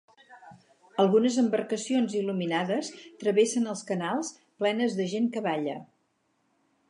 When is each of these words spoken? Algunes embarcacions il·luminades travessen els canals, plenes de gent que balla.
Algunes 1.03 1.35
embarcacions 1.41 2.15
il·luminades 2.21 2.89
travessen 3.23 3.69
els 3.75 3.85
canals, 3.91 4.31
plenes 4.63 4.99
de 5.01 5.09
gent 5.15 5.31
que 5.37 5.45
balla. 5.51 5.77